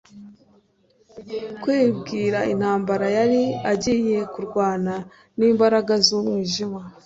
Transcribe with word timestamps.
Kwibwira 1.61 2.39
intambara 2.53 3.07
yari 3.17 3.43
agiye 3.71 4.17
kurwana 4.33 4.93
n'imbaraga 5.37 5.93
z'umwijima, 6.05 6.81